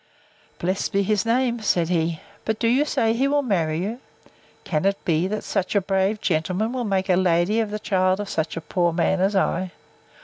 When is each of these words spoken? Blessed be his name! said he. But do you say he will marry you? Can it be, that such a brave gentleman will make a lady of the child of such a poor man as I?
Blessed 0.57 0.93
be 0.93 1.03
his 1.03 1.27
name! 1.27 1.61
said 1.61 1.89
he. 1.89 2.21
But 2.43 2.57
do 2.57 2.67
you 2.67 2.85
say 2.85 3.13
he 3.13 3.27
will 3.27 3.43
marry 3.43 3.77
you? 3.83 3.99
Can 4.63 4.83
it 4.85 4.97
be, 5.05 5.27
that 5.27 5.43
such 5.43 5.75
a 5.75 5.79
brave 5.81 6.19
gentleman 6.19 6.73
will 6.73 6.85
make 6.85 7.07
a 7.07 7.15
lady 7.15 7.59
of 7.59 7.69
the 7.69 7.77
child 7.77 8.19
of 8.19 8.27
such 8.27 8.57
a 8.57 8.61
poor 8.61 8.91
man 8.93 9.21
as 9.21 9.35
I? 9.35 9.73